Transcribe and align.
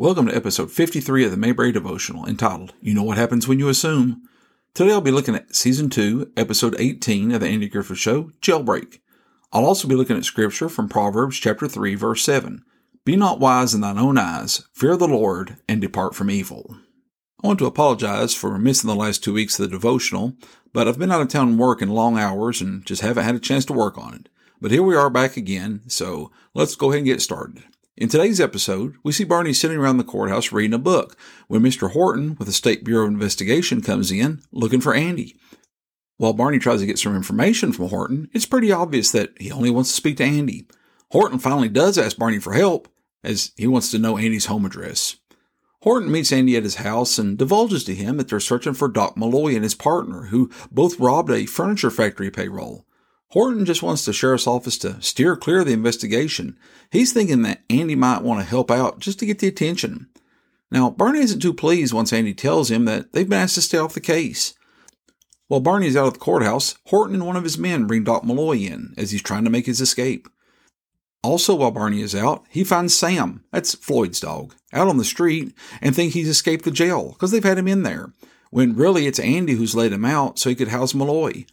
Welcome 0.00 0.28
to 0.28 0.36
episode 0.36 0.70
53 0.70 1.24
of 1.24 1.32
the 1.32 1.36
Mayberry 1.36 1.72
Devotional 1.72 2.24
entitled, 2.24 2.72
You 2.80 2.94
Know 2.94 3.02
What 3.02 3.18
Happens 3.18 3.48
When 3.48 3.58
You 3.58 3.68
Assume. 3.68 4.22
Today 4.72 4.92
I'll 4.92 5.00
be 5.00 5.10
looking 5.10 5.34
at 5.34 5.56
season 5.56 5.90
2, 5.90 6.34
episode 6.36 6.76
18 6.78 7.32
of 7.32 7.40
the 7.40 7.48
Andy 7.48 7.68
Griffith 7.68 7.98
Show, 7.98 8.30
Jailbreak. 8.40 9.00
I'll 9.52 9.66
also 9.66 9.88
be 9.88 9.96
looking 9.96 10.16
at 10.16 10.24
scripture 10.24 10.68
from 10.68 10.88
Proverbs 10.88 11.36
chapter 11.36 11.66
3 11.66 11.96
verse 11.96 12.22
7. 12.22 12.62
Be 13.04 13.16
not 13.16 13.40
wise 13.40 13.74
in 13.74 13.80
thine 13.80 13.98
own 13.98 14.18
eyes, 14.18 14.62
fear 14.72 14.96
the 14.96 15.08
Lord, 15.08 15.56
and 15.68 15.80
depart 15.80 16.14
from 16.14 16.30
evil. 16.30 16.76
I 17.42 17.48
want 17.48 17.58
to 17.58 17.66
apologize 17.66 18.36
for 18.36 18.56
missing 18.56 18.86
the 18.86 18.94
last 18.94 19.24
two 19.24 19.32
weeks 19.32 19.58
of 19.58 19.68
the 19.68 19.76
devotional, 19.76 20.34
but 20.72 20.86
I've 20.86 21.00
been 21.00 21.10
out 21.10 21.22
of 21.22 21.28
town 21.28 21.58
working 21.58 21.88
long 21.88 22.16
hours 22.16 22.60
and 22.60 22.86
just 22.86 23.02
haven't 23.02 23.24
had 23.24 23.34
a 23.34 23.40
chance 23.40 23.64
to 23.64 23.72
work 23.72 23.98
on 23.98 24.14
it. 24.14 24.28
But 24.60 24.70
here 24.70 24.84
we 24.84 24.94
are 24.94 25.10
back 25.10 25.36
again, 25.36 25.80
so 25.88 26.30
let's 26.54 26.76
go 26.76 26.90
ahead 26.90 26.98
and 26.98 27.06
get 27.06 27.20
started. 27.20 27.64
In 28.00 28.08
today's 28.08 28.40
episode, 28.40 28.94
we 29.02 29.10
see 29.10 29.24
Barney 29.24 29.52
sitting 29.52 29.76
around 29.76 29.96
the 29.96 30.04
courthouse 30.04 30.52
reading 30.52 30.72
a 30.72 30.78
book 30.78 31.16
when 31.48 31.62
Mr. 31.62 31.90
Horton 31.90 32.36
with 32.38 32.46
the 32.46 32.52
State 32.52 32.84
Bureau 32.84 33.06
of 33.06 33.10
Investigation 33.10 33.82
comes 33.82 34.12
in 34.12 34.40
looking 34.52 34.80
for 34.80 34.94
Andy. 34.94 35.36
While 36.16 36.32
Barney 36.32 36.60
tries 36.60 36.78
to 36.78 36.86
get 36.86 37.00
some 37.00 37.16
information 37.16 37.72
from 37.72 37.88
Horton, 37.88 38.30
it's 38.32 38.46
pretty 38.46 38.70
obvious 38.70 39.10
that 39.10 39.32
he 39.40 39.50
only 39.50 39.70
wants 39.70 39.90
to 39.90 39.96
speak 39.96 40.18
to 40.18 40.24
Andy. 40.24 40.68
Horton 41.10 41.40
finally 41.40 41.68
does 41.68 41.98
ask 41.98 42.16
Barney 42.16 42.38
for 42.38 42.52
help, 42.52 42.86
as 43.24 43.50
he 43.56 43.66
wants 43.66 43.90
to 43.90 43.98
know 43.98 44.16
Andy's 44.16 44.46
home 44.46 44.64
address. 44.64 45.16
Horton 45.82 46.12
meets 46.12 46.30
Andy 46.30 46.56
at 46.56 46.62
his 46.62 46.76
house 46.76 47.18
and 47.18 47.36
divulges 47.36 47.82
to 47.82 47.96
him 47.96 48.16
that 48.18 48.28
they're 48.28 48.38
searching 48.38 48.74
for 48.74 48.86
Doc 48.86 49.16
Malloy 49.16 49.56
and 49.56 49.64
his 49.64 49.74
partner, 49.74 50.26
who 50.26 50.52
both 50.70 51.00
robbed 51.00 51.32
a 51.32 51.46
furniture 51.46 51.90
factory 51.90 52.30
payroll. 52.30 52.86
Horton 53.30 53.66
just 53.66 53.82
wants 53.82 54.04
the 54.04 54.12
sheriff's 54.12 54.46
office 54.46 54.78
to 54.78 55.00
steer 55.02 55.36
clear 55.36 55.60
of 55.60 55.66
the 55.66 55.72
investigation. 55.72 56.58
He's 56.90 57.12
thinking 57.12 57.42
that 57.42 57.62
Andy 57.68 57.94
might 57.94 58.22
want 58.22 58.40
to 58.40 58.46
help 58.46 58.70
out 58.70 59.00
just 59.00 59.18
to 59.18 59.26
get 59.26 59.38
the 59.38 59.48
attention. 59.48 60.08
Now, 60.70 60.90
Barney 60.90 61.20
isn't 61.20 61.40
too 61.40 61.54
pleased 61.54 61.92
once 61.92 62.12
Andy 62.12 62.34
tells 62.34 62.70
him 62.70 62.86
that 62.86 63.12
they've 63.12 63.28
been 63.28 63.38
asked 63.38 63.56
to 63.56 63.62
stay 63.62 63.78
off 63.78 63.94
the 63.94 64.00
case. 64.00 64.54
While 65.48 65.60
Barney 65.60 65.86
is 65.86 65.96
out 65.96 66.06
of 66.06 66.12
the 66.14 66.18
courthouse, 66.18 66.76
Horton 66.86 67.14
and 67.14 67.26
one 67.26 67.36
of 67.36 67.44
his 67.44 67.58
men 67.58 67.86
bring 67.86 68.04
Doc 68.04 68.24
Malloy 68.24 68.58
in 68.58 68.94
as 68.96 69.10
he's 69.10 69.22
trying 69.22 69.44
to 69.44 69.50
make 69.50 69.66
his 69.66 69.80
escape. 69.80 70.28
Also, 71.22 71.54
while 71.54 71.70
Barney 71.70 72.00
is 72.00 72.14
out, 72.14 72.44
he 72.48 72.64
finds 72.64 72.94
Sam, 72.94 73.42
that's 73.50 73.74
Floyd's 73.74 74.20
dog, 74.20 74.54
out 74.72 74.88
on 74.88 74.98
the 74.98 75.04
street 75.04 75.54
and 75.82 75.94
think 75.94 76.12
he's 76.12 76.28
escaped 76.28 76.64
the 76.64 76.70
jail 76.70 77.10
because 77.10 77.30
they've 77.30 77.42
had 77.42 77.58
him 77.58 77.68
in 77.68 77.82
there, 77.82 78.12
when 78.50 78.76
really 78.76 79.06
it's 79.06 79.18
Andy 79.18 79.54
who's 79.54 79.74
let 79.74 79.92
him 79.92 80.04
out 80.04 80.38
so 80.38 80.48
he 80.48 80.54
could 80.54 80.68
house 80.68 80.94
Malloy. 80.94 81.44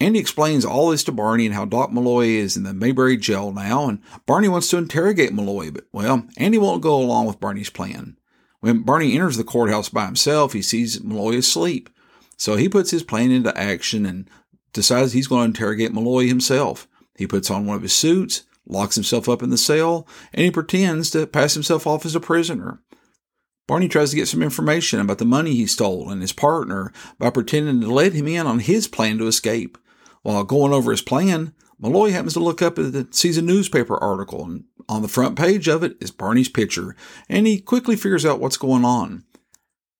Andy 0.00 0.18
explains 0.18 0.64
all 0.64 0.90
this 0.90 1.04
to 1.04 1.12
Barney 1.12 1.44
and 1.44 1.54
how 1.54 1.66
Doc 1.66 1.92
Malloy 1.92 2.28
is 2.28 2.56
in 2.56 2.62
the 2.62 2.72
Mayberry 2.72 3.18
jail 3.18 3.52
now, 3.52 3.86
and 3.86 4.00
Barney 4.24 4.48
wants 4.48 4.70
to 4.70 4.78
interrogate 4.78 5.34
Malloy, 5.34 5.70
but, 5.70 5.84
well, 5.92 6.26
Andy 6.38 6.56
won't 6.56 6.82
go 6.82 6.96
along 6.96 7.26
with 7.26 7.38
Barney's 7.38 7.68
plan. 7.68 8.16
When 8.60 8.82
Barney 8.82 9.14
enters 9.14 9.36
the 9.36 9.44
courthouse 9.44 9.90
by 9.90 10.06
himself, 10.06 10.54
he 10.54 10.62
sees 10.62 11.02
Malloy 11.02 11.36
asleep. 11.36 11.90
So 12.38 12.56
he 12.56 12.68
puts 12.68 12.90
his 12.90 13.02
plan 13.02 13.30
into 13.30 13.56
action 13.56 14.06
and 14.06 14.28
decides 14.72 15.12
he's 15.12 15.26
going 15.26 15.42
to 15.42 15.58
interrogate 15.58 15.92
Malloy 15.92 16.26
himself. 16.26 16.88
He 17.16 17.26
puts 17.26 17.50
on 17.50 17.66
one 17.66 17.76
of 17.76 17.82
his 17.82 17.92
suits, 17.92 18.44
locks 18.66 18.94
himself 18.94 19.28
up 19.28 19.42
in 19.42 19.50
the 19.50 19.58
cell, 19.58 20.06
and 20.32 20.44
he 20.44 20.50
pretends 20.50 21.10
to 21.10 21.26
pass 21.26 21.52
himself 21.52 21.86
off 21.86 22.06
as 22.06 22.14
a 22.14 22.20
prisoner. 22.20 22.80
Barney 23.66 23.88
tries 23.88 24.10
to 24.10 24.16
get 24.16 24.28
some 24.28 24.42
information 24.42 24.98
about 24.98 25.18
the 25.18 25.24
money 25.24 25.54
he 25.54 25.66
stole 25.66 26.10
and 26.10 26.22
his 26.22 26.32
partner 26.32 26.92
by 27.18 27.30
pretending 27.30 27.80
to 27.82 27.92
let 27.92 28.14
him 28.14 28.26
in 28.26 28.46
on 28.46 28.58
his 28.58 28.88
plan 28.88 29.18
to 29.18 29.26
escape. 29.26 29.78
While 30.22 30.44
going 30.44 30.72
over 30.72 30.90
his 30.90 31.02
plan, 31.02 31.54
Malloy 31.78 32.10
happens 32.10 32.34
to 32.34 32.40
look 32.40 32.60
up 32.60 32.74
the 32.76 33.08
sees 33.10 33.38
a 33.38 33.42
newspaper 33.42 33.96
article, 33.96 34.44
and 34.44 34.64
on 34.88 35.02
the 35.02 35.08
front 35.08 35.38
page 35.38 35.66
of 35.68 35.82
it 35.82 35.96
is 36.00 36.10
Barney's 36.10 36.48
picture, 36.48 36.94
and 37.28 37.46
he 37.46 37.58
quickly 37.58 37.96
figures 37.96 38.26
out 38.26 38.40
what's 38.40 38.58
going 38.58 38.84
on. 38.84 39.24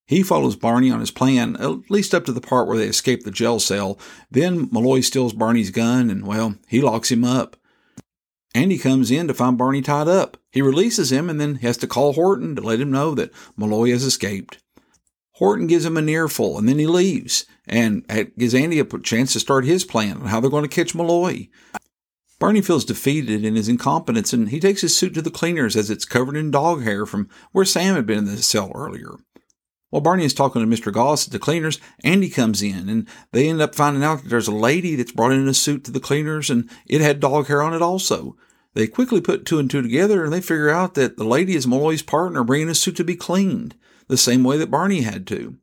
He 0.05 0.23
follows 0.23 0.55
Barney 0.55 0.91
on 0.91 0.99
his 0.99 1.09
plan, 1.09 1.55
at 1.55 1.89
least 1.89 2.13
up 2.13 2.25
to 2.25 2.33
the 2.33 2.41
part 2.41 2.67
where 2.67 2.77
they 2.77 2.87
escape 2.87 3.23
the 3.23 3.31
jail 3.31 3.59
cell. 3.59 3.97
Then 4.29 4.67
Malloy 4.71 4.99
steals 4.99 5.33
Barney's 5.33 5.71
gun, 5.71 6.09
and 6.09 6.27
well, 6.27 6.55
he 6.67 6.81
locks 6.81 7.11
him 7.11 7.23
up. 7.23 7.55
Andy 8.53 8.77
comes 8.77 9.09
in 9.09 9.27
to 9.29 9.33
find 9.33 9.57
Barney 9.57 9.81
tied 9.81 10.09
up. 10.09 10.37
He 10.51 10.61
releases 10.61 11.11
him 11.11 11.29
and 11.29 11.39
then 11.39 11.55
has 11.55 11.77
to 11.77 11.87
call 11.87 12.13
Horton 12.13 12.55
to 12.57 12.61
let 12.61 12.81
him 12.81 12.91
know 12.91 13.15
that 13.15 13.31
Malloy 13.55 13.91
has 13.91 14.03
escaped. 14.03 14.61
Horton 15.41 15.65
gives 15.65 15.85
him 15.85 15.97
an 15.97 16.07
earful 16.07 16.59
and 16.59 16.69
then 16.69 16.77
he 16.77 16.85
leaves 16.85 17.47
and 17.67 18.07
gives 18.37 18.53
Andy 18.53 18.79
a 18.79 18.85
chance 18.99 19.33
to 19.33 19.39
start 19.39 19.65
his 19.65 19.83
plan 19.83 20.17
on 20.17 20.27
how 20.27 20.39
they're 20.39 20.51
going 20.51 20.61
to 20.61 20.69
catch 20.69 20.93
Malloy. 20.93 21.49
Barney 22.37 22.61
feels 22.61 22.85
defeated 22.85 23.43
in 23.43 23.55
his 23.55 23.67
incompetence 23.67 24.33
and 24.33 24.49
he 24.49 24.59
takes 24.59 24.81
his 24.81 24.95
suit 24.95 25.15
to 25.15 25.21
the 25.21 25.31
cleaners 25.31 25.75
as 25.75 25.89
it's 25.89 26.05
covered 26.05 26.37
in 26.37 26.51
dog 26.51 26.83
hair 26.83 27.07
from 27.07 27.27
where 27.53 27.65
Sam 27.65 27.95
had 27.95 28.05
been 28.05 28.19
in 28.19 28.25
the 28.25 28.37
cell 28.43 28.71
earlier. 28.75 29.15
While 29.89 30.03
Barney 30.03 30.25
is 30.25 30.35
talking 30.35 30.61
to 30.61 30.67
Mr. 30.67 30.93
Goss 30.93 31.25
at 31.25 31.33
the 31.33 31.39
cleaners, 31.39 31.79
Andy 32.03 32.29
comes 32.29 32.61
in 32.61 32.87
and 32.87 33.07
they 33.31 33.49
end 33.49 33.63
up 33.63 33.73
finding 33.73 34.03
out 34.03 34.21
that 34.21 34.29
there's 34.29 34.47
a 34.47 34.53
lady 34.53 34.95
that's 34.95 35.11
brought 35.11 35.31
in 35.31 35.47
a 35.47 35.55
suit 35.55 35.83
to 35.85 35.91
the 35.91 35.99
cleaners 35.99 36.51
and 36.51 36.69
it 36.85 37.01
had 37.01 37.19
dog 37.19 37.47
hair 37.47 37.63
on 37.63 37.73
it 37.73 37.81
also. 37.81 38.37
They 38.73 38.87
quickly 38.87 39.21
put 39.21 39.45
two 39.45 39.59
and 39.59 39.69
two 39.69 39.81
together 39.81 40.23
and 40.23 40.31
they 40.31 40.41
figure 40.41 40.69
out 40.69 40.93
that 40.93 41.17
the 41.17 41.25
lady 41.25 41.55
is 41.55 41.67
Malloy's 41.67 42.01
partner 42.01 42.43
bringing 42.43 42.69
a 42.69 42.75
suit 42.75 42.95
to 42.97 43.03
be 43.03 43.15
cleaned 43.15 43.75
the 44.07 44.17
same 44.17 44.43
way 44.43 44.57
that 44.57 44.71
Barney 44.71 45.01
had 45.01 45.27
to. 45.27 45.57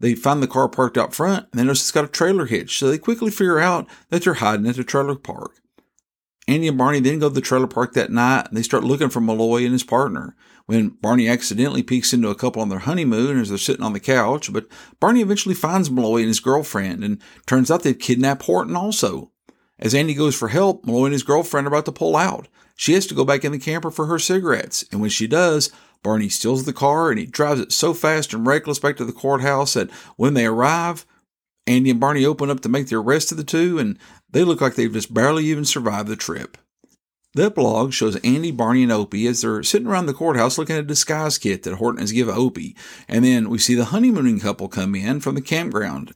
They 0.00 0.14
find 0.14 0.42
the 0.42 0.48
car 0.48 0.68
parked 0.68 0.98
out 0.98 1.14
front 1.14 1.48
and 1.50 1.58
they 1.58 1.64
notice 1.64 1.82
it's 1.82 1.90
got 1.90 2.04
a 2.04 2.08
trailer 2.08 2.46
hitch, 2.46 2.78
so 2.78 2.88
they 2.88 2.98
quickly 2.98 3.30
figure 3.30 3.58
out 3.58 3.86
that 4.10 4.24
they're 4.24 4.34
hiding 4.34 4.66
at 4.66 4.76
the 4.76 4.84
trailer 4.84 5.16
park. 5.16 5.52
Andy 6.48 6.68
and 6.68 6.78
Barney 6.78 7.00
then 7.00 7.18
go 7.18 7.28
to 7.28 7.34
the 7.34 7.40
trailer 7.40 7.66
park 7.66 7.92
that 7.94 8.12
night 8.12 8.48
and 8.48 8.56
they 8.56 8.62
start 8.62 8.84
looking 8.84 9.08
for 9.08 9.20
Malloy 9.20 9.64
and 9.64 9.72
his 9.72 9.82
partner. 9.82 10.36
When 10.66 10.90
Barney 10.90 11.28
accidentally 11.28 11.82
peeks 11.82 12.12
into 12.12 12.28
a 12.28 12.34
couple 12.34 12.62
on 12.62 12.68
their 12.68 12.80
honeymoon 12.80 13.38
as 13.38 13.48
they're 13.48 13.58
sitting 13.58 13.84
on 13.84 13.92
the 13.92 14.00
couch, 14.00 14.52
but 14.52 14.66
Barney 15.00 15.22
eventually 15.22 15.54
finds 15.54 15.90
Malloy 15.90 16.18
and 16.18 16.28
his 16.28 16.40
girlfriend 16.40 17.04
and 17.04 17.20
turns 17.46 17.70
out 17.70 17.82
they've 17.82 17.98
kidnapped 17.98 18.42
Horton 18.42 18.76
also. 18.76 19.32
As 19.78 19.94
Andy 19.94 20.14
goes 20.14 20.34
for 20.34 20.48
help, 20.48 20.86
Malloy 20.86 21.06
and 21.06 21.12
his 21.12 21.22
girlfriend 21.22 21.66
are 21.66 21.68
about 21.68 21.84
to 21.86 21.92
pull 21.92 22.16
out. 22.16 22.48
She 22.76 22.94
has 22.94 23.06
to 23.06 23.14
go 23.14 23.24
back 23.24 23.44
in 23.44 23.52
the 23.52 23.58
camper 23.58 23.90
for 23.90 24.06
her 24.06 24.18
cigarettes, 24.18 24.84
and 24.90 25.00
when 25.00 25.10
she 25.10 25.26
does, 25.26 25.70
Barney 26.02 26.28
steals 26.28 26.64
the 26.64 26.72
car 26.72 27.10
and 27.10 27.18
he 27.18 27.26
drives 27.26 27.60
it 27.60 27.72
so 27.72 27.92
fast 27.94 28.32
and 28.32 28.46
reckless 28.46 28.78
back 28.78 28.96
to 28.98 29.04
the 29.04 29.12
courthouse 29.12 29.74
that 29.74 29.90
when 30.16 30.34
they 30.34 30.46
arrive, 30.46 31.06
Andy 31.66 31.90
and 31.90 32.00
Barney 32.00 32.24
open 32.24 32.50
up 32.50 32.60
to 32.60 32.68
make 32.68 32.88
the 32.88 32.96
arrest 32.96 33.32
of 33.32 33.38
the 33.38 33.44
two, 33.44 33.78
and 33.78 33.98
they 34.30 34.44
look 34.44 34.60
like 34.60 34.76
they've 34.76 34.92
just 34.92 35.12
barely 35.12 35.44
even 35.46 35.64
survived 35.64 36.08
the 36.08 36.16
trip. 36.16 36.56
The 37.34 37.46
epilogue 37.46 37.92
shows 37.92 38.16
Andy, 38.16 38.50
Barney, 38.50 38.84
and 38.84 38.92
Opie 38.92 39.26
as 39.26 39.42
they're 39.42 39.62
sitting 39.62 39.88
around 39.88 40.06
the 40.06 40.14
courthouse 40.14 40.56
looking 40.56 40.76
at 40.76 40.84
a 40.84 40.86
disguise 40.86 41.36
kit 41.38 41.64
that 41.64 41.74
Horton 41.74 42.00
has 42.00 42.12
given 42.12 42.34
Opie, 42.34 42.76
and 43.08 43.24
then 43.24 43.50
we 43.50 43.58
see 43.58 43.74
the 43.74 43.86
honeymooning 43.86 44.40
couple 44.40 44.68
come 44.68 44.94
in 44.94 45.20
from 45.20 45.34
the 45.34 45.42
campground. 45.42 46.14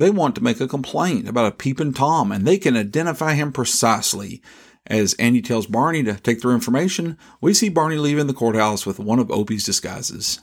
They 0.00 0.08
want 0.08 0.34
to 0.36 0.42
make 0.42 0.62
a 0.62 0.66
complaint 0.66 1.28
about 1.28 1.52
a 1.52 1.54
peeping 1.54 1.92
Tom, 1.92 2.32
and 2.32 2.46
they 2.46 2.56
can 2.56 2.74
identify 2.74 3.34
him 3.34 3.52
precisely. 3.52 4.40
As 4.86 5.12
Andy 5.18 5.42
tells 5.42 5.66
Barney 5.66 6.02
to 6.04 6.14
take 6.14 6.40
their 6.40 6.52
information, 6.52 7.18
we 7.42 7.52
see 7.52 7.68
Barney 7.68 7.98
leaving 7.98 8.26
the 8.26 8.32
courthouse 8.32 8.86
with 8.86 8.98
one 8.98 9.18
of 9.18 9.30
Opie's 9.30 9.66
disguises. 9.66 10.40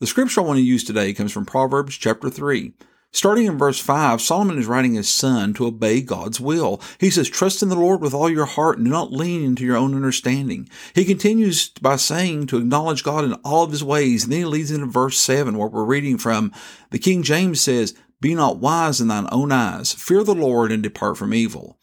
The 0.00 0.06
scripture 0.06 0.42
I 0.42 0.44
want 0.44 0.58
to 0.58 0.62
use 0.62 0.84
today 0.84 1.14
comes 1.14 1.32
from 1.32 1.46
Proverbs 1.46 1.96
chapter 1.96 2.28
3. 2.28 2.74
Starting 3.10 3.46
in 3.46 3.56
verse 3.56 3.78
5, 3.78 4.20
Solomon 4.20 4.58
is 4.58 4.66
writing 4.66 4.94
his 4.94 5.08
son 5.08 5.54
to 5.54 5.66
obey 5.66 6.02
God's 6.02 6.40
will. 6.40 6.82
He 6.98 7.10
says, 7.10 7.28
Trust 7.28 7.62
in 7.62 7.68
the 7.68 7.76
Lord 7.76 8.00
with 8.00 8.12
all 8.12 8.28
your 8.28 8.44
heart 8.44 8.76
and 8.76 8.86
do 8.86 8.90
not 8.90 9.12
lean 9.12 9.44
into 9.44 9.64
your 9.64 9.76
own 9.76 9.94
understanding. 9.94 10.68
He 10.96 11.04
continues 11.04 11.68
by 11.68 11.94
saying 11.94 12.48
to 12.48 12.58
acknowledge 12.58 13.04
God 13.04 13.24
in 13.24 13.34
all 13.44 13.62
of 13.62 13.70
his 13.70 13.84
ways. 13.84 14.24
And 14.24 14.32
then 14.32 14.40
he 14.40 14.44
leads 14.44 14.72
into 14.72 14.86
verse 14.86 15.16
7, 15.16 15.56
where 15.56 15.68
we're 15.68 15.84
reading 15.84 16.18
from. 16.18 16.52
The 16.90 16.98
King 16.98 17.22
James 17.22 17.60
says, 17.60 17.94
Be 18.24 18.34
not 18.34 18.56
wise 18.56 19.02
in 19.02 19.08
thine 19.08 19.28
own 19.30 19.52
eyes. 19.52 19.92
Fear 19.92 20.24
the 20.24 20.34
Lord 20.34 20.72
and 20.72 20.82
depart 20.82 21.18
from 21.18 21.34
evil. 21.34 21.78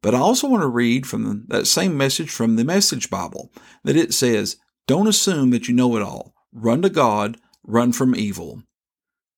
But 0.00 0.14
I 0.14 0.20
also 0.20 0.48
want 0.48 0.62
to 0.62 0.66
read 0.66 1.06
from 1.06 1.44
that 1.48 1.66
same 1.66 1.98
message 1.98 2.30
from 2.30 2.56
the 2.56 2.64
Message 2.64 3.10
Bible 3.10 3.52
that 3.84 3.94
it 3.94 4.14
says, 4.14 4.56
Don't 4.86 5.06
assume 5.06 5.50
that 5.50 5.68
you 5.68 5.74
know 5.74 5.94
it 5.98 6.02
all. 6.02 6.32
Run 6.50 6.80
to 6.80 6.88
God, 6.88 7.36
run 7.62 7.92
from 7.92 8.16
evil. 8.16 8.62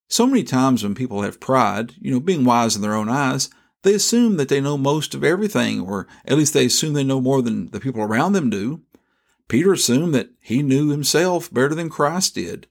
So 0.09 0.29
many 0.29 0.45
times 0.45 0.85
when 0.85 0.95
people 0.95 1.23
have 1.23 1.41
pride, 1.41 1.95
you 1.99 2.13
know, 2.13 2.21
being 2.21 2.45
wise 2.45 2.77
in 2.77 2.83
their 2.83 2.95
own 2.95 3.09
eyes, 3.09 3.51
they 3.83 3.95
assume 3.95 4.37
that 4.37 4.49
they 4.49 4.61
know 4.61 4.79
most 4.79 5.13
of 5.13 5.25
everything, 5.25 5.81
or 5.81 6.07
at 6.25 6.39
least 6.39 6.55
they 6.55 6.67
assume 6.67 6.93
they 6.93 7.03
know 7.03 7.21
more 7.21 7.43
than 7.43 7.73
the 7.73 7.81
people 7.81 8.01
around 8.01 8.33
them 8.33 8.49
do. 8.49 8.81
Peter 9.49 9.73
assumed 9.73 10.15
that 10.15 10.31
he 10.39 10.63
knew 10.63 10.91
himself 10.91 11.53
better 11.53 11.75
than 11.75 11.91
Christ 11.91 12.37
did, 12.37 12.69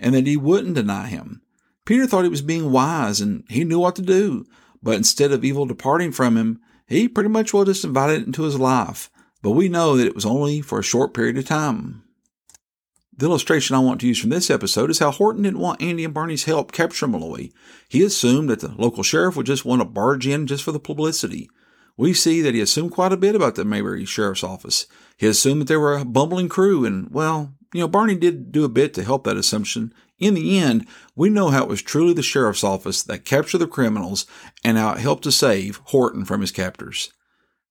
and 0.00 0.14
that 0.14 0.26
he 0.26 0.38
wouldn't 0.38 0.76
deny 0.76 1.08
him. 1.08 1.42
Peter 1.88 2.06
thought 2.06 2.24
he 2.24 2.28
was 2.28 2.42
being 2.42 2.70
wise 2.70 3.18
and 3.18 3.44
he 3.48 3.64
knew 3.64 3.78
what 3.78 3.96
to 3.96 4.02
do, 4.02 4.44
but 4.82 4.94
instead 4.94 5.32
of 5.32 5.42
evil 5.42 5.64
departing 5.64 6.12
from 6.12 6.36
him, 6.36 6.60
he 6.86 7.08
pretty 7.08 7.30
much 7.30 7.54
well 7.54 7.64
just 7.64 7.82
invited 7.82 8.20
it 8.20 8.26
into 8.26 8.42
his 8.42 8.58
life, 8.58 9.10
but 9.40 9.52
we 9.52 9.70
know 9.70 9.96
that 9.96 10.06
it 10.06 10.14
was 10.14 10.26
only 10.26 10.60
for 10.60 10.78
a 10.78 10.84
short 10.84 11.14
period 11.14 11.38
of 11.38 11.46
time. 11.46 12.02
The 13.16 13.24
illustration 13.24 13.74
I 13.74 13.78
want 13.78 14.02
to 14.02 14.06
use 14.06 14.20
from 14.20 14.28
this 14.28 14.50
episode 14.50 14.90
is 14.90 14.98
how 14.98 15.10
Horton 15.10 15.44
didn't 15.44 15.60
want 15.60 15.80
Andy 15.80 16.04
and 16.04 16.12
Barney's 16.12 16.44
help 16.44 16.72
capture 16.72 17.08
Malloy. 17.08 17.48
He 17.88 18.04
assumed 18.04 18.50
that 18.50 18.60
the 18.60 18.74
local 18.76 19.02
sheriff 19.02 19.34
would 19.34 19.46
just 19.46 19.64
want 19.64 19.80
to 19.80 19.86
barge 19.86 20.26
in 20.26 20.46
just 20.46 20.64
for 20.64 20.72
the 20.72 20.78
publicity. 20.78 21.48
We 21.96 22.12
see 22.12 22.42
that 22.42 22.54
he 22.54 22.60
assumed 22.60 22.92
quite 22.92 23.14
a 23.14 23.16
bit 23.16 23.34
about 23.34 23.54
the 23.54 23.64
Mayberry 23.64 24.04
Sheriff's 24.04 24.44
Office. 24.44 24.86
He 25.16 25.26
assumed 25.26 25.62
that 25.62 25.68
they 25.68 25.76
were 25.78 25.96
a 25.96 26.04
bumbling 26.04 26.50
crew, 26.50 26.84
and, 26.84 27.10
well, 27.10 27.54
you 27.72 27.80
know, 27.80 27.88
Barney 27.88 28.14
did 28.14 28.50
do 28.50 28.64
a 28.64 28.68
bit 28.68 28.94
to 28.94 29.04
help 29.04 29.24
that 29.24 29.36
assumption. 29.36 29.92
In 30.18 30.34
the 30.34 30.58
end, 30.58 30.86
we 31.14 31.28
know 31.28 31.50
how 31.50 31.62
it 31.62 31.68
was 31.68 31.82
truly 31.82 32.12
the 32.12 32.22
sheriff's 32.22 32.64
office 32.64 33.02
that 33.02 33.24
captured 33.24 33.58
the 33.58 33.66
criminals 33.66 34.26
and 34.64 34.76
how 34.76 34.92
it 34.92 35.00
helped 35.00 35.24
to 35.24 35.32
save 35.32 35.80
Horton 35.86 36.24
from 36.24 36.40
his 36.40 36.50
captors. 36.50 37.12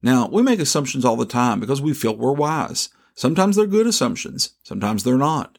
Now, 0.01 0.29
we 0.31 0.43
make 0.43 0.59
assumptions 0.59 1.03
all 1.03 1.15
the 1.15 1.25
time 1.25 1.59
because 1.59 1.81
we 1.81 1.93
feel 1.93 2.15
we're 2.15 2.33
wise. 2.33 2.89
Sometimes 3.15 3.55
they're 3.55 3.65
good 3.65 3.87
assumptions, 3.87 4.51
sometimes 4.63 5.03
they're 5.03 5.17
not. 5.17 5.57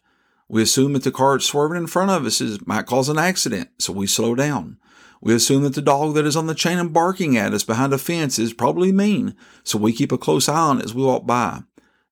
We 0.49 0.62
assume 0.62 0.94
that 0.94 1.02
the 1.02 1.11
car 1.11 1.38
swerving 1.40 1.76
in 1.76 1.87
front 1.88 2.11
of 2.11 2.25
us 2.25 2.40
is, 2.40 2.64
might 2.67 2.87
cause 2.87 3.08
an 3.08 3.19
accident, 3.19 3.70
so 3.79 3.93
we 3.93 4.06
slow 4.06 4.35
down. 4.35 4.79
We 5.20 5.35
assume 5.35 5.64
that 5.64 5.75
the 5.75 5.82
dog 5.82 6.14
that 6.14 6.25
is 6.25 6.37
on 6.37 6.46
the 6.46 6.55
chain 6.55 6.79
and 6.79 6.93
barking 6.93 7.37
at 7.37 7.52
us 7.52 7.64
behind 7.64 7.93
a 7.93 7.99
fence 7.99 8.38
is 8.38 8.52
probably 8.52 8.93
mean, 8.93 9.35
so 9.64 9.76
we 9.76 9.93
keep 9.93 10.12
a 10.12 10.19
close 10.19 10.49
eye 10.49 10.56
on 10.56 10.79
it 10.79 10.85
as 10.85 10.94
we 10.94 11.02
walk 11.02 11.26
by. 11.26 11.62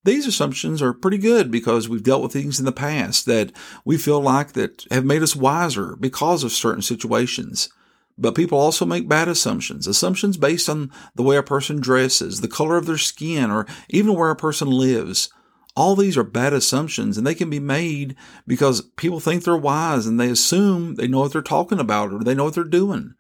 These 0.07 0.29
assumptions 0.29 0.81
are 0.83 0.93
pretty 0.93 1.19
good 1.19 1.51
because 1.51 1.89
we've 1.89 2.05
dealt 2.05 2.23
with 2.23 2.33
things 2.33 2.61
in 2.61 2.65
the 2.65 2.71
past 2.71 3.27
that 3.27 3.51
we 3.85 3.99
feel 3.99 4.21
like 4.21 4.53
that 4.53 4.85
have 4.89 5.05
made 5.05 5.21
us 5.21 5.35
wiser 5.35 5.97
because 5.99 6.45
of 6.45 6.53
certain 6.53 6.83
situations. 6.83 7.71
But 8.17 8.37
people 8.37 8.57
also 8.57 8.87
make 8.87 9.09
bad 9.09 9.27
assumptions, 9.27 9.89
assumptions 9.89 10.37
based 10.37 10.69
on 10.69 10.93
the 11.17 11.25
way 11.25 11.37
a 11.37 11.43
person 11.43 11.81
dresses, 11.81 12.41
the 12.41 12.47
color 12.47 12.77
of 12.77 12.87
their 12.87 12.99
skin, 12.99 13.51
or 13.51 13.67
even 13.89 14.15
where 14.15 14.31
a 14.31 14.37
person 14.37 14.71
lives. 14.71 15.29
All 15.75 15.97
these 15.97 16.17
are 16.17 16.23
bad 16.23 16.53
assumptions 16.53 17.19
and 17.19 17.27
they 17.27 17.35
can 17.35 17.51
be 17.51 17.59
made 17.59 18.15
because 18.47 18.83
people 18.95 19.19
think 19.19 19.43
they're 19.43 19.57
wise 19.57 20.07
and 20.07 20.21
they 20.21 20.31
assume 20.31 20.95
they 20.95 21.09
know 21.09 21.19
what 21.19 21.33
they're 21.33 21.43
talking 21.43 21.81
about 21.81 22.13
or 22.13 22.21
they 22.23 22.33
know 22.33 22.45
what 22.45 22.55
they're 22.55 22.63
doing. 22.63 23.15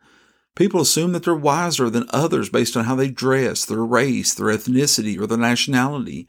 People 0.54 0.82
assume 0.82 1.10
that 1.14 1.24
they're 1.24 1.34
wiser 1.34 1.90
than 1.90 2.08
others 2.10 2.48
based 2.48 2.76
on 2.76 2.84
how 2.84 2.94
they 2.94 3.10
dress, 3.10 3.64
their 3.64 3.84
race, 3.84 4.32
their 4.34 4.46
ethnicity, 4.46 5.20
or 5.20 5.26
their 5.26 5.36
nationality. 5.36 6.28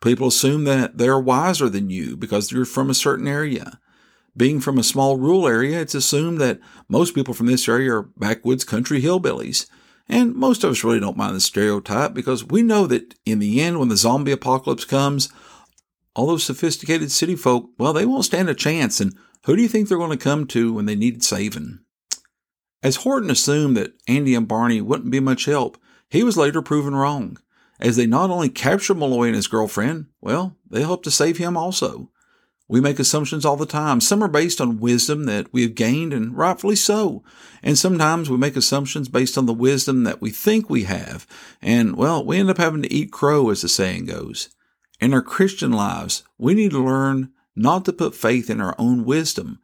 People 0.00 0.28
assume 0.28 0.64
that 0.64 0.98
they're 0.98 1.18
wiser 1.18 1.68
than 1.68 1.90
you 1.90 2.16
because 2.16 2.52
you're 2.52 2.64
from 2.64 2.90
a 2.90 2.94
certain 2.94 3.26
area. 3.26 3.80
Being 4.36 4.60
from 4.60 4.78
a 4.78 4.84
small 4.84 5.16
rural 5.16 5.48
area, 5.48 5.80
it's 5.80 5.94
assumed 5.94 6.40
that 6.40 6.60
most 6.88 7.14
people 7.14 7.34
from 7.34 7.46
this 7.46 7.68
area 7.68 7.94
are 7.94 8.02
backwoods 8.02 8.64
country 8.64 9.02
hillbillies. 9.02 9.66
And 10.08 10.34
most 10.34 10.62
of 10.64 10.70
us 10.70 10.84
really 10.84 11.00
don't 11.00 11.16
mind 11.16 11.34
the 11.34 11.40
stereotype 11.40 12.14
because 12.14 12.44
we 12.44 12.62
know 12.62 12.86
that 12.86 13.14
in 13.26 13.40
the 13.40 13.60
end, 13.60 13.78
when 13.78 13.88
the 13.88 13.96
zombie 13.96 14.32
apocalypse 14.32 14.84
comes, 14.84 15.28
all 16.14 16.28
those 16.28 16.44
sophisticated 16.44 17.10
city 17.10 17.36
folk, 17.36 17.70
well, 17.78 17.92
they 17.92 18.06
won't 18.06 18.24
stand 18.24 18.48
a 18.48 18.54
chance. 18.54 19.00
And 19.00 19.14
who 19.44 19.56
do 19.56 19.62
you 19.62 19.68
think 19.68 19.88
they're 19.88 19.98
going 19.98 20.16
to 20.16 20.16
come 20.16 20.46
to 20.48 20.72
when 20.72 20.86
they 20.86 20.96
need 20.96 21.22
saving? 21.24 21.80
As 22.82 22.96
Horton 22.96 23.30
assumed 23.30 23.76
that 23.76 23.94
Andy 24.06 24.34
and 24.34 24.46
Barney 24.46 24.80
wouldn't 24.80 25.10
be 25.10 25.20
much 25.20 25.46
help, 25.46 25.78
he 26.08 26.22
was 26.22 26.36
later 26.36 26.62
proven 26.62 26.94
wrong. 26.94 27.38
As 27.80 27.96
they 27.96 28.06
not 28.06 28.30
only 28.30 28.48
capture 28.48 28.94
Malloy 28.94 29.26
and 29.26 29.36
his 29.36 29.46
girlfriend, 29.46 30.06
well, 30.20 30.56
they 30.68 30.82
hope 30.82 31.02
to 31.04 31.10
save 31.10 31.38
him 31.38 31.56
also. 31.56 32.10
We 32.70 32.82
make 32.82 32.98
assumptions 32.98 33.46
all 33.46 33.56
the 33.56 33.64
time. 33.64 34.00
Some 34.00 34.22
are 34.22 34.28
based 34.28 34.60
on 34.60 34.78
wisdom 34.78 35.24
that 35.24 35.50
we 35.52 35.62
have 35.62 35.74
gained, 35.74 36.12
and 36.12 36.36
rightfully 36.36 36.76
so. 36.76 37.24
And 37.62 37.78
sometimes 37.78 38.28
we 38.28 38.36
make 38.36 38.56
assumptions 38.56 39.08
based 39.08 39.38
on 39.38 39.46
the 39.46 39.54
wisdom 39.54 40.04
that 40.04 40.20
we 40.20 40.30
think 40.30 40.68
we 40.68 40.84
have. 40.84 41.26
And, 41.62 41.96
well, 41.96 42.22
we 42.22 42.36
end 42.36 42.50
up 42.50 42.58
having 42.58 42.82
to 42.82 42.92
eat 42.92 43.10
crow, 43.10 43.48
as 43.48 43.62
the 43.62 43.68
saying 43.68 44.04
goes. 44.04 44.50
In 45.00 45.14
our 45.14 45.22
Christian 45.22 45.72
lives, 45.72 46.24
we 46.36 46.52
need 46.52 46.72
to 46.72 46.84
learn 46.84 47.32
not 47.56 47.86
to 47.86 47.92
put 47.92 48.14
faith 48.14 48.50
in 48.50 48.60
our 48.60 48.74
own 48.78 49.04
wisdom. 49.04 49.60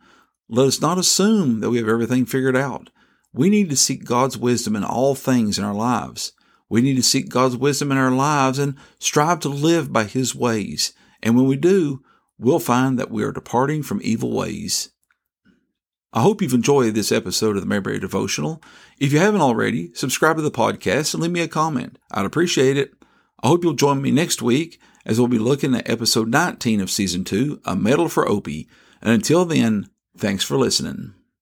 Let 0.49 0.69
us 0.69 0.81
not 0.81 0.97
assume 0.97 1.61
that 1.61 1.71
we 1.71 1.79
have 1.79 1.89
everything 1.89 2.25
figured 2.25 2.57
out. 2.57 2.89
We 3.35 3.51
need 3.51 3.69
to 3.71 3.77
seek 3.77 4.05
God's 4.05 4.39
wisdom 4.39 4.77
in 4.77 4.85
all 4.85 5.15
things 5.15 5.59
in 5.59 5.65
our 5.65 5.75
lives. 5.75 6.33
We 6.69 6.81
need 6.81 6.97
to 6.97 7.03
seek 7.03 7.29
God's 7.29 7.57
wisdom 7.57 7.93
in 7.93 7.99
our 7.99 8.11
lives 8.11 8.59
and 8.59 8.77
strive 8.99 9.41
to 9.41 9.49
live 9.49 9.93
by 9.93 10.05
His 10.05 10.35
ways. 10.35 10.93
And 11.23 11.37
when 11.37 11.47
we 11.47 11.57
do, 11.57 12.03
we'll 12.39 12.59
find 12.59 12.99
that 12.99 13.11
we 13.11 13.23
are 13.23 13.33
departing 13.33 13.83
from 13.83 14.01
evil 14.03 14.33
ways. 14.33 14.91
I 16.13 16.23
hope 16.23 16.41
you've 16.41 16.55
enjoyed 16.55 16.95
this 16.95 17.11
episode 17.11 17.57
of 17.57 17.63
the 17.63 17.69
Mayberry 17.69 17.99
Devotional. 17.99 18.63
If 19.01 19.13
you 19.13 19.19
haven't 19.19 19.41
already, 19.41 19.93
subscribe 19.95 20.37
to 20.37 20.43
the 20.43 20.51
podcast 20.51 21.13
and 21.13 21.23
leave 21.23 21.33
me 21.33 21.41
a 21.41 21.49
comment. 21.49 21.99
I'd 22.13 22.25
appreciate 22.25 22.77
it. 22.77 22.93
I 23.43 23.49
hope 23.49 23.65
you'll 23.65 23.75
join 23.75 24.01
me 24.01 24.13
next 24.13 24.41
week 24.41 24.81
as 25.05 25.19
we'll 25.19 25.29
be 25.29 25.39
looking 25.39 25.75
at 25.75 25.91
episode 25.91 26.29
19 26.29 26.81
of 26.81 26.91
season 26.91 27.25
2, 27.25 27.63
A 27.65 27.75
Medal 27.75 28.09
for 28.09 28.29
Opie. 28.29 28.69
And 29.03 29.13
until 29.13 29.45
then, 29.45 29.91
thanks 30.17 30.45
for 30.45 30.57
listening. 30.57 31.14